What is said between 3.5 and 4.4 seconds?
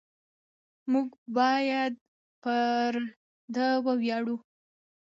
ده وویاړو.